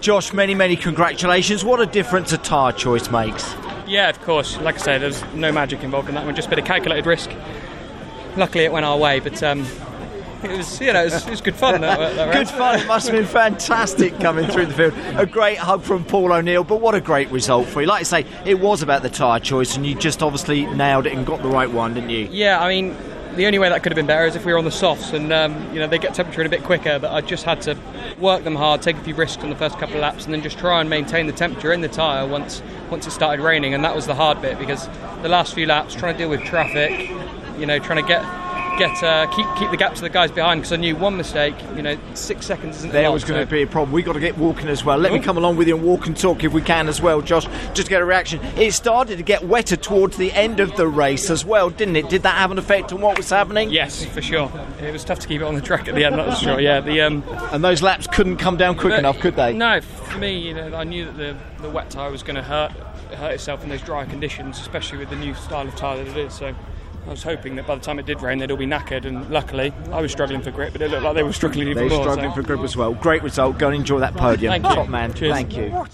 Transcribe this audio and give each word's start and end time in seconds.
Josh, 0.00 0.32
many, 0.32 0.54
many 0.54 0.76
congratulations. 0.76 1.62
What 1.62 1.80
a 1.80 1.86
difference 1.86 2.32
a 2.32 2.38
tyre 2.38 2.72
choice 2.72 3.10
makes. 3.10 3.54
Yeah, 3.86 4.08
of 4.08 4.20
course. 4.22 4.56
Like 4.58 4.76
I 4.76 4.78
say, 4.78 4.98
there's 4.98 5.22
no 5.34 5.52
magic 5.52 5.82
involved 5.82 6.08
in 6.08 6.14
that 6.14 6.24
one, 6.24 6.34
just 6.34 6.46
a 6.46 6.50
bit 6.50 6.58
of 6.58 6.64
calculated 6.64 7.04
risk. 7.06 7.30
Luckily, 8.36 8.64
it 8.64 8.72
went 8.72 8.86
our 8.86 8.96
way, 8.96 9.20
but 9.20 9.42
um, 9.42 9.66
it 10.42 10.56
was, 10.56 10.80
you 10.80 10.92
know, 10.92 11.02
it 11.02 11.12
was, 11.12 11.26
it 11.26 11.30
was 11.30 11.40
good 11.42 11.54
fun. 11.54 11.82
That, 11.82 12.16
that 12.16 12.32
Good 12.32 12.48
fun. 12.48 12.80
It 12.80 12.86
must 12.86 13.08
have 13.08 13.16
been 13.16 13.26
fantastic 13.26 14.18
coming 14.20 14.46
through 14.46 14.66
the 14.66 14.74
field. 14.74 14.94
A 15.18 15.26
great 15.26 15.58
hug 15.58 15.82
from 15.82 16.04
Paul 16.04 16.32
O'Neill, 16.32 16.64
but 16.64 16.80
what 16.80 16.94
a 16.94 17.00
great 17.00 17.28
result 17.30 17.66
for 17.66 17.82
you. 17.82 17.86
Like 17.86 18.00
I 18.00 18.04
say, 18.04 18.26
it 18.46 18.58
was 18.58 18.82
about 18.82 19.02
the 19.02 19.10
tyre 19.10 19.40
choice, 19.40 19.76
and 19.76 19.84
you 19.84 19.94
just 19.94 20.22
obviously 20.22 20.64
nailed 20.66 21.06
it 21.06 21.12
and 21.12 21.26
got 21.26 21.42
the 21.42 21.50
right 21.50 21.70
one, 21.70 21.92
didn't 21.92 22.10
you? 22.10 22.26
Yeah, 22.30 22.58
I 22.58 22.68
mean, 22.70 22.96
the 23.36 23.46
only 23.46 23.58
way 23.58 23.68
that 23.68 23.82
could 23.82 23.92
have 23.92 23.96
been 23.96 24.06
better 24.06 24.26
is 24.26 24.36
if 24.36 24.44
we 24.44 24.52
were 24.52 24.58
on 24.58 24.64
the 24.64 24.70
softs, 24.70 25.12
and 25.12 25.32
um, 25.32 25.72
you 25.72 25.80
know 25.80 25.86
they 25.86 25.98
get 25.98 26.14
temperature 26.14 26.40
in 26.40 26.46
a 26.46 26.50
bit 26.50 26.64
quicker. 26.64 26.98
But 26.98 27.12
I 27.12 27.20
just 27.20 27.44
had 27.44 27.62
to 27.62 27.76
work 28.18 28.44
them 28.44 28.56
hard, 28.56 28.82
take 28.82 28.96
a 28.96 29.02
few 29.02 29.14
risks 29.14 29.42
on 29.42 29.50
the 29.50 29.56
first 29.56 29.78
couple 29.78 29.96
of 29.96 30.02
laps, 30.02 30.24
and 30.24 30.34
then 30.34 30.42
just 30.42 30.58
try 30.58 30.80
and 30.80 30.90
maintain 30.90 31.26
the 31.26 31.32
temperature 31.32 31.72
in 31.72 31.80
the 31.80 31.88
tyre 31.88 32.26
once 32.26 32.62
once 32.90 33.06
it 33.06 33.12
started 33.12 33.42
raining. 33.42 33.74
And 33.74 33.84
that 33.84 33.94
was 33.94 34.06
the 34.06 34.14
hard 34.14 34.40
bit 34.42 34.58
because 34.58 34.88
the 35.22 35.28
last 35.28 35.54
few 35.54 35.66
laps, 35.66 35.94
trying 35.94 36.14
to 36.14 36.18
deal 36.18 36.30
with 36.30 36.42
traffic, 36.42 37.10
you 37.58 37.66
know, 37.66 37.78
trying 37.78 38.02
to 38.02 38.08
get 38.08 38.22
get 38.80 39.02
uh, 39.02 39.26
keep 39.28 39.46
keep 39.56 39.70
the 39.70 39.76
gap 39.76 39.94
to 39.94 40.00
the 40.00 40.08
guys 40.08 40.30
behind 40.30 40.60
because 40.60 40.72
I 40.72 40.76
knew 40.76 40.96
one 40.96 41.16
mistake, 41.16 41.54
you 41.76 41.82
know, 41.82 41.96
six 42.14 42.46
seconds 42.46 42.78
isn't 42.78 42.92
There 42.92 43.04
lot, 43.04 43.12
was 43.12 43.24
going 43.24 43.40
so- 43.40 43.44
to 43.44 43.50
be 43.50 43.62
a 43.62 43.66
problem. 43.66 43.92
We've 43.92 44.04
got 44.04 44.14
to 44.14 44.20
get 44.20 44.38
walking 44.38 44.68
as 44.68 44.84
well. 44.84 44.96
Let 44.98 45.12
me 45.12 45.18
Oh. 45.18 45.22
come 45.22 45.36
along 45.36 45.56
with 45.56 45.68
you 45.68 45.76
and 45.76 45.84
walk 45.84 46.06
and 46.06 46.16
talk 46.16 46.42
if 46.42 46.52
we 46.52 46.62
can 46.62 46.88
as 46.88 47.00
well, 47.00 47.20
Josh, 47.20 47.44
just 47.74 47.86
to 47.86 47.90
get 47.90 48.00
a 48.00 48.04
reaction. 48.04 48.40
It 48.56 48.72
started 48.72 49.18
to 49.18 49.22
get 49.22 49.44
wetter 49.46 49.76
towards 49.76 50.16
the 50.16 50.32
end 50.32 50.60
of 50.60 50.74
the 50.76 50.88
race 50.88 51.28
as 51.30 51.44
well, 51.44 51.68
didn't 51.70 51.96
it? 51.96 52.08
Did 52.08 52.22
that 52.22 52.36
have 52.38 52.50
an 52.50 52.58
effect 52.58 52.92
on 52.92 53.00
what 53.02 53.16
was 53.18 53.28
happening? 53.30 53.70
Yes, 53.70 54.04
for 54.06 54.22
sure. 54.22 54.50
It 54.80 54.92
was 54.92 55.04
tough 55.04 55.18
to 55.20 55.28
keep 55.28 55.42
it 55.42 55.44
on 55.44 55.54
the 55.54 55.60
track 55.60 55.86
at 55.86 55.94
the 55.94 56.04
end. 56.04 56.18
That's 56.18 56.40
sure. 56.40 56.58
Yeah, 56.58 56.80
the 56.80 57.02
um, 57.02 57.22
And 57.52 57.62
those 57.62 57.82
laps 57.82 58.06
couldn't 58.06 58.38
come 58.38 58.56
down 58.56 58.76
quick 58.76 58.94
enough, 58.98 59.20
could 59.20 59.36
they? 59.36 59.52
No, 59.52 59.80
for 59.82 60.18
me, 60.18 60.38
you 60.38 60.54
know, 60.54 60.74
I 60.74 60.84
knew 60.84 61.04
that 61.04 61.16
the, 61.16 61.36
the 61.62 61.68
wet 61.70 61.90
tyre 61.90 62.10
was 62.10 62.22
going 62.22 62.36
to 62.36 62.42
hurt 62.42 62.72
hurt 63.16 63.32
itself 63.32 63.62
in 63.64 63.68
those 63.68 63.82
dry 63.82 64.04
conditions, 64.04 64.58
especially 64.60 64.96
with 64.96 65.10
the 65.10 65.16
new 65.16 65.34
style 65.34 65.66
of 65.66 65.74
tyre 65.76 65.96
that 66.02 66.06
it 66.06 66.16
is. 66.16 66.32
So 66.32 66.54
I 67.06 67.10
was 67.10 67.22
hoping 67.22 67.56
that 67.56 67.66
by 67.66 67.74
the 67.74 67.80
time 67.80 67.98
it 67.98 68.06
did 68.06 68.22
rain, 68.22 68.38
they'd 68.38 68.50
all 68.50 68.56
be 68.56 68.66
knackered. 68.66 69.04
And 69.04 69.28
luckily, 69.30 69.72
I 69.90 70.00
was 70.00 70.12
struggling 70.12 70.42
for 70.42 70.50
grip, 70.50 70.72
but 70.72 70.82
it 70.82 70.90
looked 70.90 71.02
like 71.02 71.14
they 71.14 71.22
were 71.22 71.32
struggling 71.32 71.68
even 71.68 71.88
They're 71.88 71.96
more. 71.96 72.04
struggling 72.04 72.30
so. 72.30 72.34
for 72.36 72.42
grip 72.42 72.60
as 72.60 72.76
well. 72.76 72.92
Great 72.94 73.22
result. 73.22 73.58
Go 73.58 73.68
and 73.68 73.76
enjoy 73.76 74.00
that 74.00 74.14
podium. 74.14 74.52
Thank 74.52 74.64
you. 74.64 74.74
Top 74.74 74.88
man. 74.88 75.12
Cheers. 75.14 75.32
Thank 75.32 75.56
you. 75.56 75.84